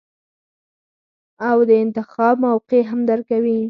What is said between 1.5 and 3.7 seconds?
د انتخاب موقع هم درکوي-